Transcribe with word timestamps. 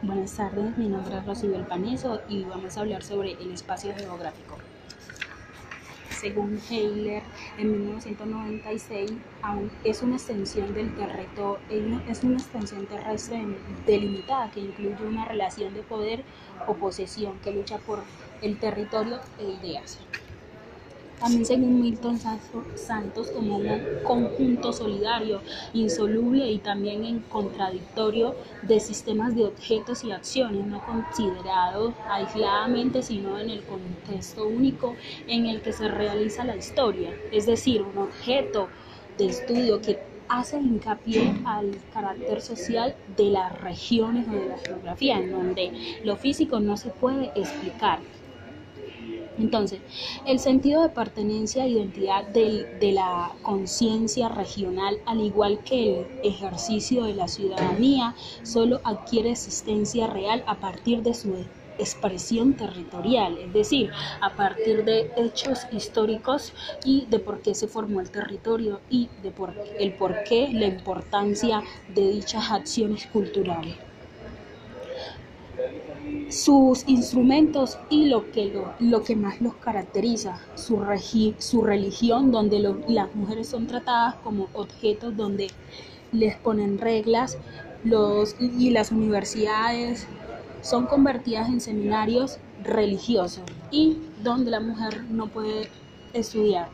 Buenas 0.00 0.36
tardes, 0.36 0.78
mi 0.78 0.88
nombre 0.88 1.18
es 1.18 1.26
Rocío 1.26 1.66
Paneso 1.66 2.20
y 2.28 2.44
vamos 2.44 2.76
a 2.76 2.82
hablar 2.82 3.02
sobre 3.02 3.32
el 3.32 3.50
espacio 3.50 3.92
geográfico. 3.96 4.56
Según 6.10 6.60
Heiler, 6.70 7.24
en 7.58 7.72
1996 7.72 9.10
aún 9.42 9.72
es 9.82 10.00
una 10.00 10.14
extensión 10.14 10.72
del 10.72 10.94
territorio, 10.94 12.00
es 12.08 12.22
una 12.22 12.36
extensión 12.36 12.86
terrestre 12.86 13.44
delimitada 13.86 14.48
que 14.52 14.60
incluye 14.60 15.04
una 15.04 15.24
relación 15.24 15.74
de 15.74 15.82
poder 15.82 16.22
o 16.68 16.74
posesión 16.74 17.36
que 17.40 17.50
lucha 17.50 17.78
por 17.78 18.04
el 18.40 18.56
territorio 18.60 19.18
e 19.40 19.46
ideas 19.46 19.98
también 21.20 21.46
según 21.46 21.80
Milton 21.80 22.18
Santos 22.18 23.30
como 23.30 23.56
un 23.56 23.80
conjunto 24.04 24.72
solidario, 24.72 25.40
insoluble 25.74 26.50
y 26.50 26.58
también 26.58 27.04
en 27.04 27.20
contradictorio 27.20 28.34
de 28.62 28.80
sistemas 28.80 29.34
de 29.34 29.44
objetos 29.44 30.04
y 30.04 30.12
acciones, 30.12 30.66
no 30.66 30.84
considerados 30.84 31.94
aisladamente, 32.08 33.02
sino 33.02 33.38
en 33.38 33.50
el 33.50 33.62
contexto 33.62 34.46
único 34.46 34.94
en 35.26 35.46
el 35.46 35.60
que 35.60 35.72
se 35.72 35.88
realiza 35.88 36.44
la 36.44 36.56
historia, 36.56 37.10
es 37.32 37.46
decir, 37.46 37.82
un 37.82 37.98
objeto 37.98 38.68
de 39.16 39.26
estudio 39.26 39.80
que 39.80 39.98
hace 40.28 40.58
hincapié 40.58 41.34
al 41.44 41.76
carácter 41.92 42.40
social 42.42 42.94
de 43.16 43.30
las 43.30 43.60
regiones 43.60 44.28
o 44.28 44.32
de 44.32 44.48
la 44.48 44.58
geografía, 44.58 45.18
en 45.18 45.32
donde 45.32 45.72
lo 46.04 46.16
físico 46.16 46.60
no 46.60 46.76
se 46.76 46.90
puede 46.90 47.32
explicar, 47.34 48.00
entonces, 49.38 49.80
el 50.26 50.38
sentido 50.38 50.82
de 50.82 50.88
pertenencia 50.88 51.64
e 51.64 51.70
identidad 51.70 52.26
de 52.26 52.92
la 52.92 53.32
conciencia 53.42 54.28
regional, 54.28 54.98
al 55.06 55.20
igual 55.20 55.60
que 55.64 56.00
el 56.00 56.06
ejercicio 56.22 57.04
de 57.04 57.14
la 57.14 57.28
ciudadanía, 57.28 58.14
solo 58.42 58.80
adquiere 58.84 59.30
existencia 59.30 60.06
real 60.06 60.44
a 60.46 60.56
partir 60.56 61.02
de 61.02 61.14
su 61.14 61.34
expresión 61.78 62.54
territorial, 62.54 63.38
es 63.38 63.52
decir, 63.52 63.90
a 64.20 64.34
partir 64.34 64.84
de 64.84 65.10
hechos 65.16 65.60
históricos 65.70 66.52
y 66.84 67.06
de 67.06 67.20
por 67.20 67.40
qué 67.40 67.54
se 67.54 67.68
formó 67.68 68.00
el 68.00 68.10
territorio 68.10 68.80
y 68.90 69.08
de 69.22 69.30
por, 69.30 69.54
el 69.78 69.92
por 69.92 70.24
qué, 70.24 70.48
la 70.52 70.66
importancia 70.66 71.62
de 71.94 72.08
dichas 72.08 72.50
acciones 72.50 73.06
culturales 73.06 73.76
sus 76.30 76.84
instrumentos 76.86 77.78
y 77.90 78.06
lo 78.06 78.30
que, 78.30 78.52
lo, 78.80 79.02
que 79.02 79.16
más 79.16 79.40
los 79.40 79.54
caracteriza, 79.56 80.40
su, 80.54 80.84
su 81.38 81.62
religión, 81.62 82.30
donde 82.30 82.60
las 82.88 83.14
mujeres 83.14 83.48
son 83.48 83.66
tratadas 83.66 84.16
como 84.16 84.48
objetos, 84.52 85.16
donde 85.16 85.48
les 86.12 86.36
ponen 86.36 86.78
reglas, 86.78 87.38
los, 87.84 88.36
y 88.40 88.70
las 88.70 88.90
universidades 88.90 90.06
son 90.60 90.86
convertidas 90.86 91.48
en 91.48 91.60
seminarios 91.60 92.38
religiosos 92.64 93.44
y 93.70 93.98
donde 94.22 94.50
la 94.50 94.60
mujer 94.60 95.04
no 95.10 95.28
puede 95.28 95.68
estudiar. 96.12 96.68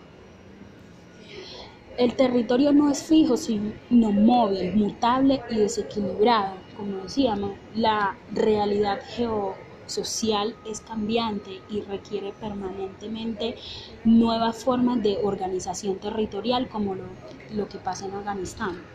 El 1.99 2.15
territorio 2.17 2.73
no 2.73 2.91
es 2.91 3.03
fijo, 3.05 3.37
sino 3.37 4.11
móvil, 4.11 4.75
mutable 4.75 5.43
y 5.51 5.57
desequilibrado 5.57 6.64
como 6.75 7.03
decíamos, 7.03 7.53
la 7.75 8.17
realidad 8.33 9.01
geosocial 9.07 10.57
es 10.65 10.81
cambiante 10.81 11.63
y 11.69 11.83
requiere 11.83 12.33
permanentemente 12.33 13.57
nuevas 14.05 14.65
formas 14.65 15.03
de 15.03 15.19
organización 15.23 15.99
territorial 15.99 16.69
como 16.69 16.95
lo, 16.95 17.05
lo 17.51 17.69
que 17.69 17.79
pasa 17.79 18.07
en 18.07 18.15
Afganistán. 18.15 18.87